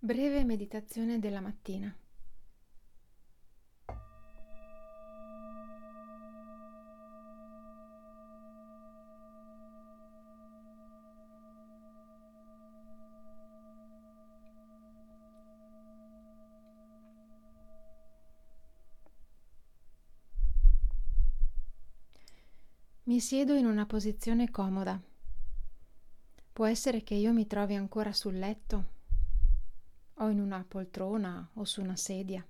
Breve 0.00 0.44
meditazione 0.44 1.18
della 1.18 1.40
mattina. 1.40 1.92
Mi 23.02 23.18
siedo 23.18 23.56
in 23.56 23.66
una 23.66 23.84
posizione 23.84 24.48
comoda. 24.48 25.00
Può 26.52 26.66
essere 26.66 27.02
che 27.02 27.14
io 27.14 27.32
mi 27.32 27.48
trovi 27.48 27.74
ancora 27.74 28.12
sul 28.12 28.38
letto 28.38 28.97
o 30.18 30.28
in 30.28 30.40
una 30.40 30.64
poltrona 30.66 31.50
o 31.54 31.64
su 31.64 31.80
una 31.80 31.96
sedia, 31.96 32.44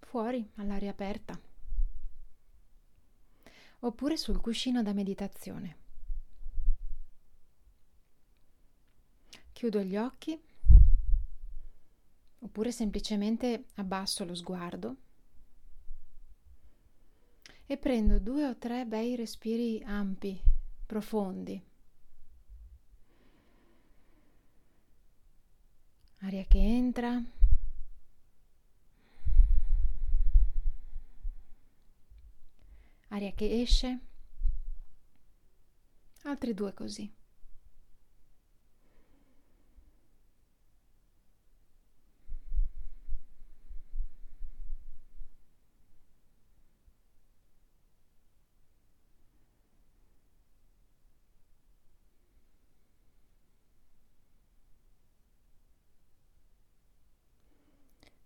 fuori 0.00 0.50
all'aria 0.56 0.90
aperta, 0.90 1.38
oppure 3.80 4.16
sul 4.16 4.40
cuscino 4.40 4.82
da 4.82 4.92
meditazione. 4.92 5.76
Chiudo 9.52 9.80
gli 9.80 9.96
occhi 9.96 10.40
oppure 12.40 12.72
semplicemente 12.72 13.66
abbasso 13.74 14.24
lo 14.24 14.34
sguardo 14.34 14.96
e 17.66 17.76
prendo 17.78 18.18
due 18.18 18.46
o 18.46 18.56
tre 18.56 18.84
bei 18.84 19.14
respiri 19.14 19.82
ampi, 19.84 20.40
profondi. 20.84 21.71
Aria 26.32 26.46
che 26.46 26.56
entra. 26.56 27.22
Aria 33.08 33.32
che 33.32 33.60
esce. 33.60 34.00
Altri 36.22 36.54
due 36.54 36.72
così. 36.72 37.12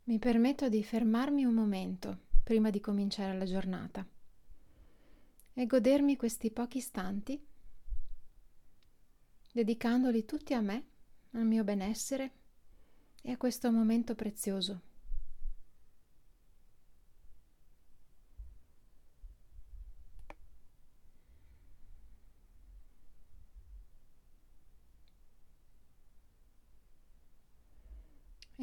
Mi 0.06 0.20
permetto 0.20 0.68
di 0.68 0.84
fermarmi 0.84 1.44
un 1.44 1.54
momento 1.54 2.26
prima 2.44 2.70
di 2.70 2.78
cominciare 2.78 3.36
la 3.36 3.44
giornata 3.44 4.06
e 5.52 5.66
godermi 5.66 6.14
questi 6.14 6.52
pochi 6.52 6.78
istanti, 6.78 7.44
dedicandoli 9.52 10.24
tutti 10.24 10.54
a 10.54 10.60
me, 10.60 10.84
al 11.32 11.44
mio 11.44 11.64
benessere 11.64 12.34
e 13.20 13.32
a 13.32 13.36
questo 13.36 13.72
momento 13.72 14.14
prezioso. 14.14 14.80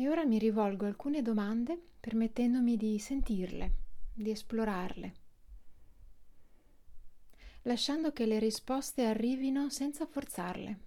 E 0.04 0.10
ora 0.10 0.26
mi 0.26 0.38
rivolgo 0.38 0.86
alcune 0.86 1.22
domande 1.22 1.80
permettendomi 2.02 2.76
di 2.76 3.00
sentirle, 3.00 3.72
di 4.14 4.32
esplorarle, 4.32 5.14
lasciando 7.62 8.12
che 8.12 8.26
le 8.26 8.38
risposte 8.38 9.06
arrivino 9.06 9.70
senza 9.70 10.06
forzarle, 10.06 10.80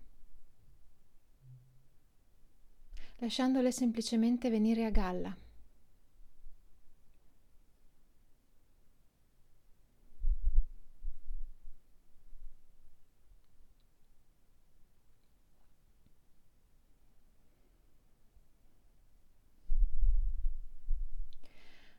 lasciandole 3.16 3.72
semplicemente 3.72 4.50
venire 4.50 4.84
a 4.84 4.91
galla. 4.91 5.34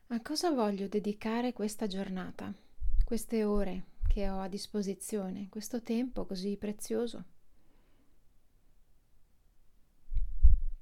A 0.10 0.22
cosa 0.22 0.52
voglio 0.52 0.88
dedicare 0.88 1.52
questa 1.52 1.86
giornata, 1.86 2.54
queste 3.04 3.44
ore 3.44 3.88
che 4.08 4.30
ho 4.30 4.40
a 4.40 4.48
disposizione, 4.48 5.50
questo 5.50 5.82
tempo 5.82 6.26
così 6.26 6.56
prezioso? 6.56 7.24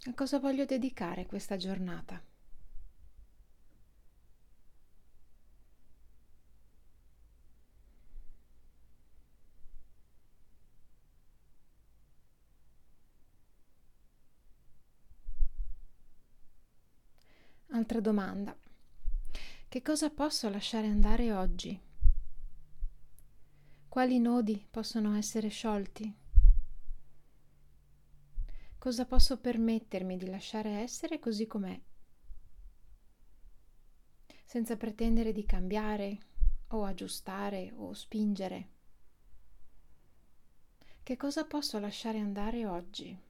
A 0.05 0.13
cosa 0.13 0.37
voglio 0.37 0.65
dedicare 0.65 1.25
questa 1.25 1.57
giornata? 1.57 2.21
Altra 17.71 17.99
domanda. 17.99 18.64
Che 19.75 19.81
cosa 19.81 20.09
posso 20.09 20.47
lasciare 20.47 20.87
andare 20.87 21.33
oggi? 21.33 21.77
Quali 23.89 24.19
nodi 24.19 24.65
possono 24.71 25.17
essere 25.17 25.49
sciolti? 25.49 26.15
Cosa 28.77 29.05
posso 29.05 29.37
permettermi 29.37 30.15
di 30.15 30.27
lasciare 30.27 30.79
essere 30.79 31.19
così 31.19 31.45
com'è? 31.45 31.77
Senza 34.45 34.77
pretendere 34.77 35.33
di 35.33 35.45
cambiare 35.45 36.19
o 36.67 36.85
aggiustare 36.85 37.73
o 37.75 37.91
spingere. 37.91 38.69
Che 41.03 41.17
cosa 41.17 41.43
posso 41.43 41.79
lasciare 41.79 42.19
andare 42.19 42.65
oggi? 42.65 43.24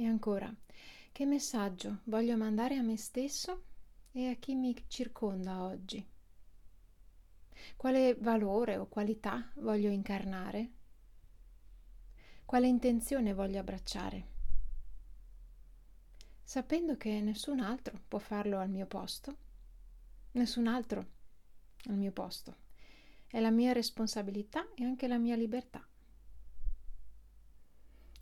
E 0.00 0.06
ancora, 0.06 0.54
che 1.10 1.26
messaggio 1.26 2.02
voglio 2.04 2.36
mandare 2.36 2.76
a 2.76 2.82
me 2.82 2.96
stesso 2.96 3.64
e 4.12 4.28
a 4.28 4.34
chi 4.36 4.54
mi 4.54 4.72
circonda 4.86 5.64
oggi? 5.64 6.08
Quale 7.74 8.14
valore 8.14 8.76
o 8.76 8.86
qualità 8.86 9.50
voglio 9.56 9.90
incarnare? 9.90 10.70
Quale 12.44 12.68
intenzione 12.68 13.34
voglio 13.34 13.58
abbracciare? 13.58 14.26
Sapendo 16.44 16.96
che 16.96 17.20
nessun 17.20 17.58
altro 17.58 18.00
può 18.06 18.20
farlo 18.20 18.60
al 18.60 18.70
mio 18.70 18.86
posto, 18.86 19.36
nessun 20.30 20.68
altro 20.68 21.06
al 21.88 21.96
mio 21.96 22.12
posto. 22.12 22.54
È 23.26 23.40
la 23.40 23.50
mia 23.50 23.72
responsabilità 23.72 24.64
e 24.76 24.84
anche 24.84 25.08
la 25.08 25.18
mia 25.18 25.34
libertà. 25.34 25.84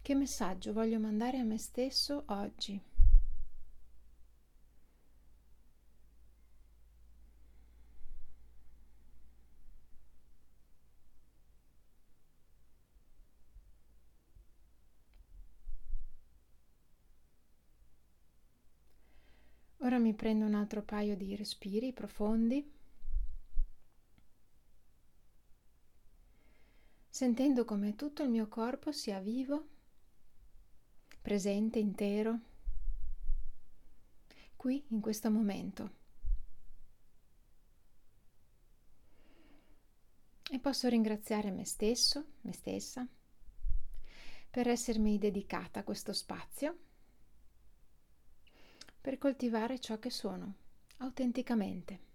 Che 0.07 0.15
messaggio 0.15 0.73
voglio 0.73 1.01
mandare 1.01 1.39
a 1.39 1.43
me 1.43 1.59
stesso 1.59 2.23
oggi? 2.27 2.81
Ora 19.79 19.99
mi 19.99 20.15
prendo 20.15 20.45
un 20.45 20.55
altro 20.55 20.83
paio 20.83 21.17
di 21.17 21.35
respiri 21.35 21.93
profondi, 21.93 22.73
sentendo 27.09 27.65
come 27.65 27.97
tutto 27.97 28.23
il 28.23 28.29
mio 28.29 28.47
corpo 28.47 28.93
sia 28.93 29.19
vivo 29.19 29.75
presente, 31.27 31.81
intero, 31.81 32.39
qui 34.55 34.85
in 34.91 35.01
questo 35.01 35.29
momento. 35.29 35.91
E 40.49 40.61
posso 40.61 40.89
ringraziare 40.89 41.51
me 41.51 41.65
stesso, 41.65 42.27
me 42.43 42.53
stessa, 42.53 43.05
per 44.49 44.69
essermi 44.69 45.19
dedicata 45.19 45.81
a 45.81 45.83
questo 45.83 46.13
spazio 46.13 46.79
per 49.01 49.19
coltivare 49.19 49.81
ciò 49.81 49.99
che 49.99 50.11
sono, 50.11 50.55
autenticamente. 50.99 52.06